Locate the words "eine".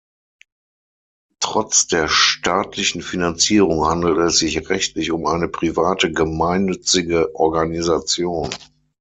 5.27-5.47